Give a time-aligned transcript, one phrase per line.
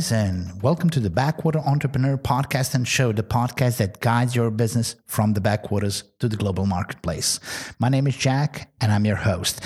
[0.00, 4.50] guys, and welcome to the Backwater Entrepreneur Podcast and Show, the podcast that guides your
[4.50, 7.38] business from the backwaters to the global marketplace.
[7.78, 9.60] My name is Jack, and I'm your host.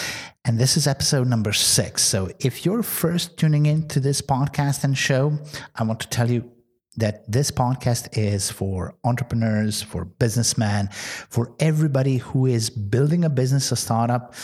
[0.45, 2.03] And this is episode number six.
[2.03, 5.39] So if you're first tuning in to this podcast and show,
[5.77, 6.51] I want to tell you
[6.97, 10.89] that this podcast is for entrepreneurs, for businessmen,
[11.31, 14.35] for everybody who is building a business, a startup,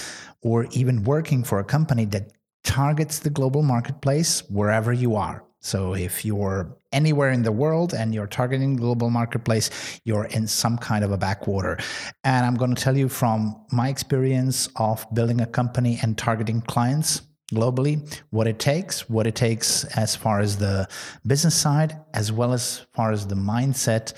[0.40, 2.30] or even working for a company that
[2.62, 5.42] targets the global marketplace wherever you are.
[5.60, 9.70] So if you're anywhere in the world and you're targeting global marketplace,
[10.04, 11.78] you're in some kind of a backwater.
[12.24, 16.62] And I'm going to tell you from my experience of building a company and targeting
[16.62, 20.88] clients globally what it takes, what it takes as far as the
[21.26, 24.14] business side, as well as far as the mindset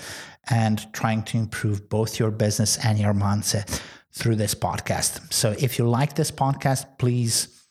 [0.49, 3.81] and trying to improve both your business and your mindset
[4.11, 5.33] through this podcast.
[5.33, 7.62] So if you like this podcast, please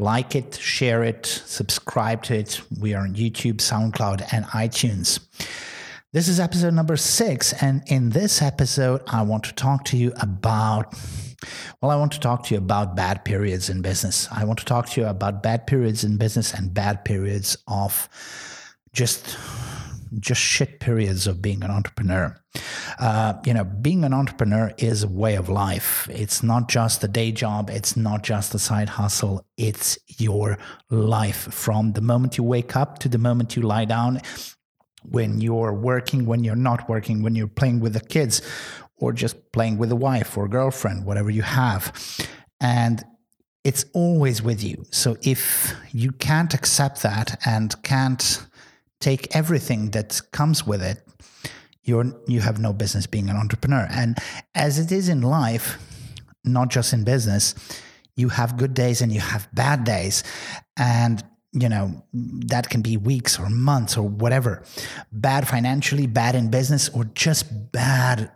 [0.00, 2.60] like it, share it, subscribe to it.
[2.80, 5.20] We are on YouTube, SoundCloud, and iTunes.
[6.12, 7.52] This is episode number six.
[7.62, 10.94] And in this episode, I want to talk to you about,
[11.80, 14.26] well, I want to talk to you about bad periods in business.
[14.32, 18.08] I want to talk to you about bad periods in business and bad periods of
[18.92, 19.36] just
[20.18, 22.36] just shit periods of being an entrepreneur.
[22.98, 26.08] Uh, you know, being an entrepreneur is a way of life.
[26.10, 30.58] It's not just a day job, it's not just a side hustle, it's your
[30.90, 34.20] life from the moment you wake up to the moment you lie down.
[35.02, 38.42] When you're working, when you're not working, when you're playing with the kids,
[39.00, 41.92] or just playing with a wife or girlfriend, whatever you have.
[42.60, 43.02] And
[43.64, 44.84] it's always with you.
[44.90, 48.46] So if you can't accept that and can't
[49.00, 51.02] take everything that comes with it,
[51.82, 53.86] you're you have no business being an entrepreneur.
[53.90, 54.18] And
[54.54, 55.78] as it is in life,
[56.44, 57.54] not just in business,
[58.16, 60.22] you have good days and you have bad days.
[60.76, 61.22] And
[61.52, 64.62] you know, that can be weeks or months or whatever.
[65.10, 68.30] Bad financially, bad in business, or just bad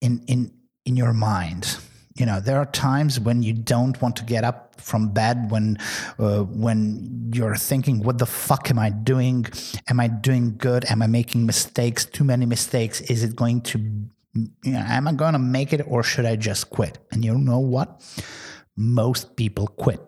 [0.00, 0.52] in in
[0.84, 1.78] in your mind
[2.18, 5.78] you know there are times when you don't want to get up from bed when
[6.18, 9.46] uh, when you're thinking what the fuck am i doing?
[9.88, 10.84] Am i doing good?
[10.86, 12.04] Am i making mistakes?
[12.04, 13.00] Too many mistakes?
[13.02, 13.78] Is it going to
[14.64, 16.98] you know am i going to make it or should i just quit?
[17.12, 18.02] And you know what?
[18.76, 20.00] Most people quit.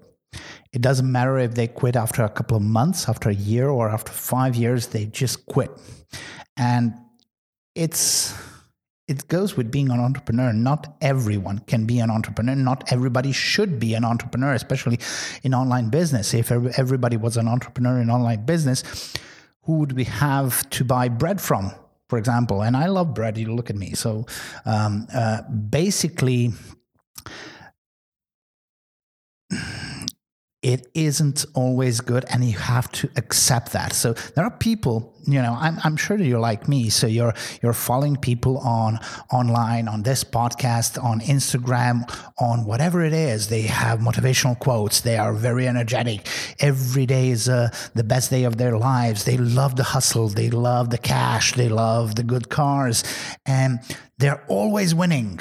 [0.72, 3.88] It doesn't matter if they quit after a couple of months after a year or
[3.88, 5.70] after 5 years they just quit.
[6.56, 6.94] And
[7.74, 8.34] it's
[9.10, 10.52] it goes with being an entrepreneur.
[10.52, 12.54] Not everyone can be an entrepreneur.
[12.54, 15.00] Not everybody should be an entrepreneur, especially
[15.42, 16.32] in online business.
[16.32, 18.84] If everybody was an entrepreneur in online business,
[19.62, 21.72] who would we have to buy bread from,
[22.08, 22.62] for example?
[22.62, 23.36] And I love bread.
[23.36, 23.94] You look at me.
[23.94, 24.26] So
[24.64, 26.52] um, uh, basically,
[30.62, 33.94] it isn't always good and you have to accept that.
[33.94, 36.88] So there are people you know i'm, I'm sure that you're like me.
[36.90, 38.98] So you're you're following people on
[39.30, 42.02] online on this podcast on instagram
[42.38, 43.48] on whatever it is.
[43.48, 45.00] They have motivational quotes.
[45.02, 46.26] They are very energetic.
[46.58, 49.24] Every day is uh, the best day of their lives.
[49.24, 50.28] They love the hustle.
[50.28, 51.54] They love the cash.
[51.54, 53.04] They love the good cars.
[53.46, 53.80] And
[54.18, 55.40] they're always winning.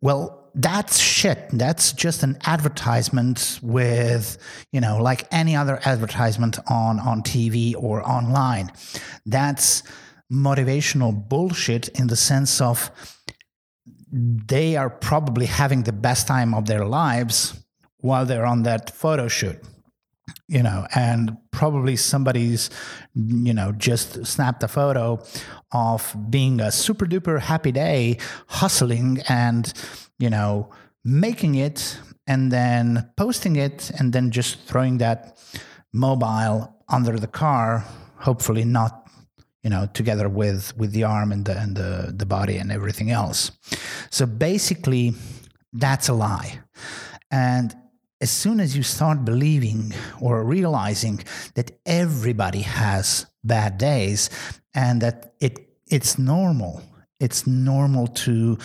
[0.00, 1.50] Well that's shit.
[1.52, 4.38] That's just an advertisement with,
[4.72, 8.72] you know, like any other advertisement on on TV or online.
[9.26, 9.82] That's
[10.32, 12.90] motivational bullshit in the sense of
[14.10, 17.62] they are probably having the best time of their lives
[17.98, 19.62] while they're on that photo shoot
[20.48, 22.70] you know and probably somebody's
[23.14, 25.22] you know just snapped a photo
[25.72, 29.72] of being a super duper happy day hustling and
[30.18, 30.70] you know,
[31.04, 35.38] making it and then posting it and then just throwing that
[35.92, 37.84] mobile under the car,
[38.16, 39.08] hopefully not,
[39.62, 43.10] you know, together with with the arm and the and the, the body and everything
[43.10, 43.52] else.
[44.10, 45.14] So basically
[45.72, 46.60] that's a lie.
[47.30, 47.74] And
[48.20, 51.22] as soon as you start believing or realizing
[51.54, 54.30] that everybody has bad days
[54.74, 55.58] and that it
[55.88, 56.82] it's normal
[57.20, 58.58] it's normal to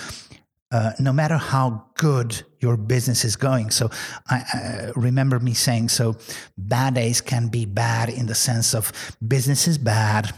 [0.72, 3.70] uh, no matter how good your business is going.
[3.72, 3.90] So
[4.30, 6.16] I, remember me saying, so
[6.58, 8.94] bad days can be bad in the sense of
[9.26, 10.34] business is bad.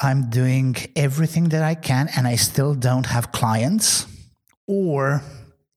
[0.00, 4.06] I'm doing everything that I can and I still don't have clients,
[4.68, 5.22] or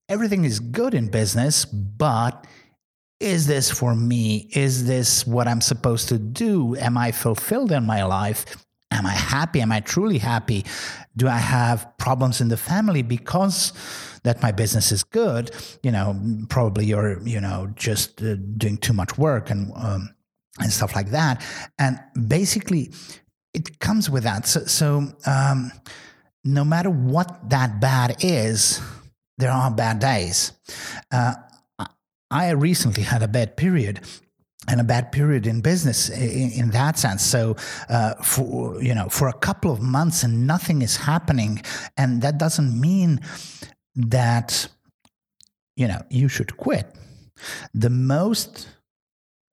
[0.10, 2.46] everything is good in business, but
[3.20, 4.50] is this for me?
[4.54, 6.76] Is this what I'm supposed to do?
[6.76, 8.46] Am I fulfilled in my life?
[8.92, 9.60] Am I happy?
[9.60, 10.66] Am I truly happy?
[11.16, 13.74] Do I have problems in the family because
[14.24, 15.52] that my business is good?
[15.84, 16.16] You know,
[16.48, 20.14] probably you're, you know, just uh, doing too much work and um,
[20.60, 21.44] and stuff like that.
[21.78, 22.92] And basically,
[23.54, 24.48] it comes with that.
[24.48, 25.72] So, so um,
[26.44, 28.82] no matter what that bad is,
[29.38, 30.54] there are bad days.
[31.12, 31.36] Uh,
[32.30, 34.02] I recently had a bad period
[34.68, 37.24] and a bad period in business in, in that sense.
[37.24, 37.56] So,
[37.90, 41.62] uh, for you know, for a couple of months and nothing is happening,
[41.96, 43.22] and that doesn't mean
[43.96, 44.68] that
[45.76, 46.94] you know you should quit.
[47.74, 48.68] The most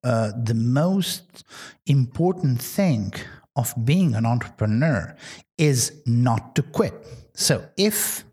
[0.03, 1.45] uh, the most
[1.85, 3.13] important thing
[3.55, 5.15] of being an entrepreneur
[5.57, 6.93] is not to quit.
[7.33, 8.24] So if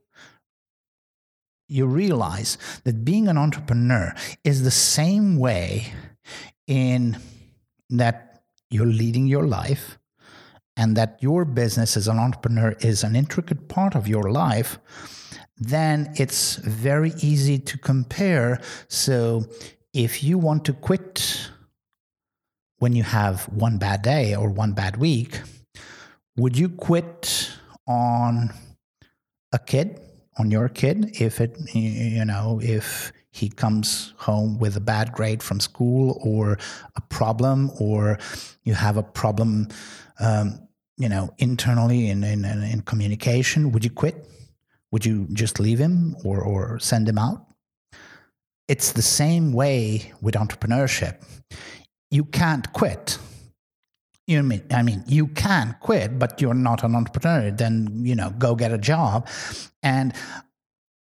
[1.72, 4.14] you realize that being an entrepreneur
[4.44, 5.92] is the same way
[6.66, 7.16] in
[7.90, 9.98] that you're leading your life
[10.76, 14.78] and that your business as an entrepreneur is an intricate part of your life,
[15.56, 18.60] then it's very easy to compare.
[18.88, 19.44] So
[19.92, 21.50] if you want to quit
[22.78, 25.40] when you have one bad day or one bad week,
[26.36, 27.50] would you quit
[27.86, 28.50] on
[29.52, 30.00] a kid,
[30.38, 35.43] on your kid, if it, you know, if he comes home with a bad grade
[35.43, 36.58] from school or
[36.96, 38.19] a problem, or
[38.64, 39.69] you have a problem,
[40.20, 44.29] um, you know, internally in, in, in communication, would you quit?
[44.90, 47.46] Would you just leave him or, or send him out?
[48.69, 51.23] It's the same way with entrepreneurship
[52.12, 53.19] you can't quit.
[54.26, 57.50] You mean I mean you can quit, but you're not an entrepreneur.
[57.50, 59.28] Then you know go get a job.
[59.82, 60.14] And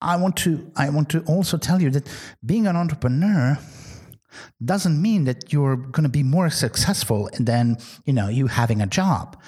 [0.01, 2.09] I want to I want to also tell you that
[2.45, 3.59] being an entrepreneur
[4.65, 7.77] doesn't mean that you're going to be more successful than
[8.07, 9.41] you know you having a job.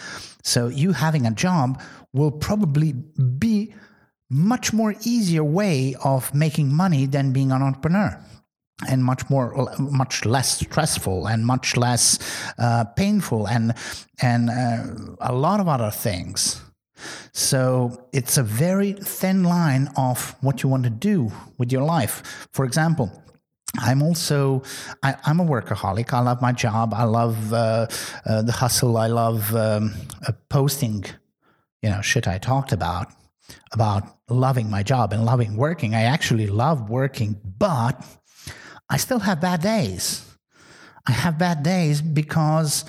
[0.42, 1.80] So you having a job
[2.12, 3.74] will probably be
[4.30, 8.18] much more easier way of making money than being an entrepreneur
[8.88, 12.18] and much more much less stressful and much less
[12.58, 13.74] uh, painful and
[14.20, 14.84] and uh,
[15.20, 16.60] a lot of other things
[17.32, 22.48] so it's a very thin line of what you want to do with your life
[22.52, 23.10] for example
[23.78, 24.62] I'm also
[25.02, 26.12] I, am a workaholic.
[26.12, 26.94] I love my job.
[26.94, 27.88] I love uh,
[28.24, 28.96] uh the hustle.
[28.96, 29.94] I love um,
[30.28, 31.04] uh, posting,
[31.82, 33.12] you know, shit I talked about
[33.72, 35.94] about loving my job and loving working.
[35.94, 38.00] I actually love working, but
[38.88, 40.24] I still have bad days.
[41.06, 42.84] I have bad days because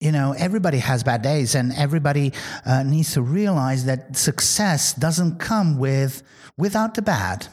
[0.00, 2.32] you know everybody has bad days and everybody
[2.66, 6.22] uh, needs to realize that success doesn't come with
[6.56, 7.48] without the bad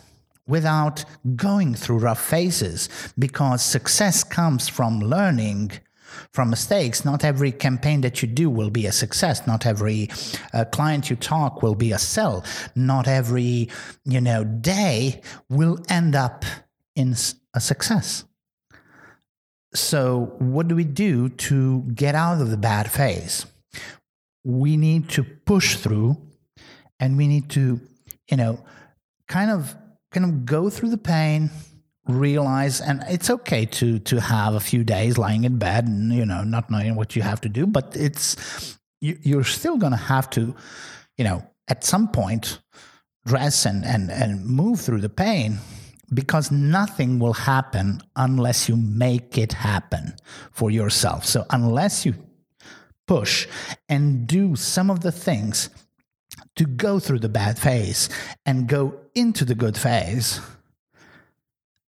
[0.49, 1.05] without
[1.35, 5.71] going through rough phases because success comes from learning
[6.33, 7.05] from mistakes.
[7.05, 9.45] Not every campaign that you do will be a success.
[9.45, 10.09] Not every
[10.53, 12.43] uh, client you talk will be a sell.
[12.75, 13.69] Not every
[14.05, 16.43] you know day will end up
[16.99, 17.15] in
[17.53, 18.25] a success.
[19.73, 23.45] So, what do we do to get out of the bad phase?
[24.43, 26.17] We need to push through
[26.99, 27.79] and we need to,
[28.29, 28.59] you know,
[29.27, 29.75] kind of
[30.11, 31.51] kind of go through the pain,
[32.07, 36.25] realize and it's okay to to have a few days lying in bed and you
[36.25, 40.05] know not knowing what you have to do, but it's you, you're still going to
[40.13, 40.53] have to,
[41.17, 42.59] you know, at some point
[43.25, 45.59] dress and and and move through the pain
[46.13, 50.15] because nothing will happen unless you make it happen
[50.51, 51.25] for yourself.
[51.25, 52.15] So, unless you
[53.07, 53.47] push
[53.87, 55.69] and do some of the things
[56.55, 58.09] to go through the bad phase
[58.45, 60.39] and go into the good phase,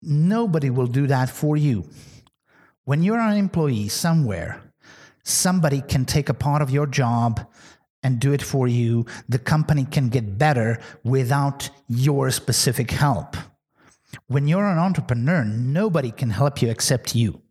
[0.02, 1.86] nobody will do that for you.
[2.86, 4.62] When you're an employee somewhere,
[5.24, 7.46] somebody can take a part of your job
[8.04, 9.06] and do it for you.
[9.28, 13.36] The company can get better without your specific help.
[14.28, 17.42] When you're an entrepreneur, nobody can help you except you.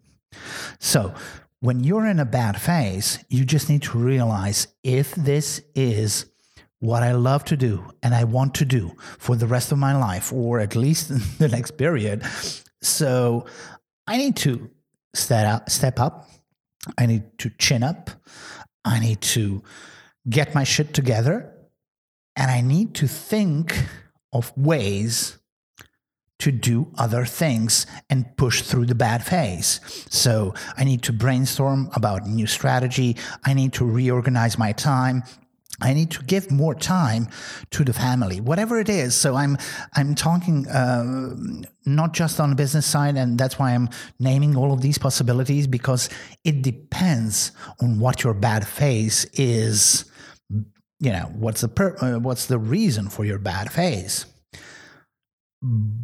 [0.79, 1.15] So,
[1.61, 6.27] when you're in a bad phase, you just need to realize if this is
[6.81, 9.97] what I love to do and I want to do for the rest of my
[9.97, 11.09] life, or at least
[11.39, 12.23] the next period.
[12.83, 13.47] So,
[14.07, 14.71] I need to
[15.15, 16.29] step up, step up.
[16.97, 18.11] I need to chin up.
[18.85, 19.63] I need to
[20.29, 21.53] get my shit together.
[22.37, 23.75] And I need to think
[24.33, 25.39] of ways
[26.47, 29.81] to do other things and push through the bad phase.
[30.11, 33.17] So I need to brainstorm about new strategy.
[33.45, 35.25] I need to reorganize my time.
[35.81, 37.26] I need to give more time
[37.71, 39.17] to the family, whatever it is.
[39.17, 39.59] So I'm
[39.97, 41.35] I'm talking uh,
[41.85, 43.88] not just on the business side, and that's why I'm
[44.21, 46.09] naming all of these possibilities because
[46.45, 47.50] it depends
[47.83, 50.05] on what your bad phase is.
[51.00, 54.26] You know what's the per- uh, what's the reason for your bad phase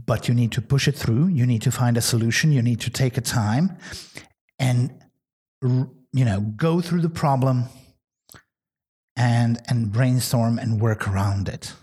[0.07, 1.29] but you need to push it through.
[1.29, 2.53] You need to find a solution.
[2.53, 3.77] You need to take a time.
[4.59, 4.91] and
[5.63, 7.65] you know go through the problem
[9.17, 11.75] and and brainstorm and work around it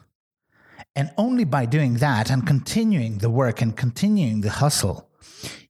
[0.96, 5.10] and only by doing that and continuing the work and continuing the hustle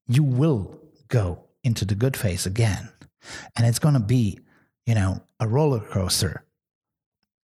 [0.07, 2.89] you will go into the good phase again
[3.55, 4.39] and it's going to be
[4.85, 6.43] you know a roller coaster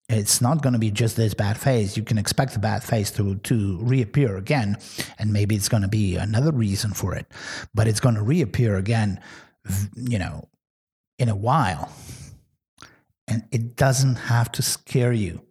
[0.08, 1.98] it's not going to be just this bad phase.
[1.98, 4.78] You can expect the bad phase to, to reappear again,
[5.18, 7.26] and maybe it's going to be another reason for it,
[7.74, 9.20] but it's going to reappear again,
[9.96, 10.48] you know,
[11.18, 11.92] in a while.
[13.28, 15.42] And it doesn't have to scare you.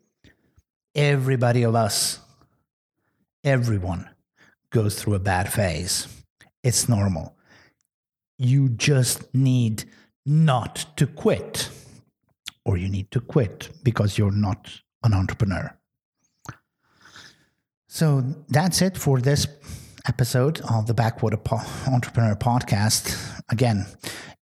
[0.94, 2.20] Everybody of us,
[3.42, 4.08] everyone
[4.70, 6.06] goes through a bad phase.
[6.62, 7.36] It's normal.
[8.38, 9.84] You just need
[10.24, 11.70] not to quit
[12.64, 15.76] or you need to quit because you're not an entrepreneur.
[17.88, 19.46] So that's it for this
[20.08, 23.16] episode of the Backwater po- Entrepreneur Podcast.
[23.50, 23.86] Again,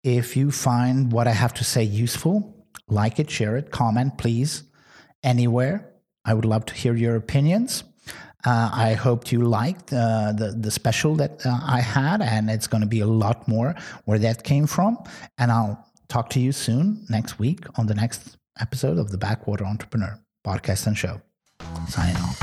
[0.03, 4.65] if you find what I have to say useful, like it, share it, comment, please,
[5.23, 5.93] anywhere.
[6.25, 7.85] I would love to hear your opinions.
[8.45, 12.69] Uh, I hope you liked uh, the the special that uh, I had, and it's
[12.69, 14.97] going to be a lot more where that came from.
[15.39, 19.65] And I'll talk to you soon next week on the next episode of the Backwater
[19.65, 21.21] Entrepreneur podcast and show.
[21.89, 22.39] Sign off.